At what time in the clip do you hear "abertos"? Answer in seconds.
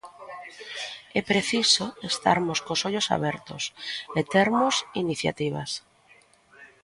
3.17-3.63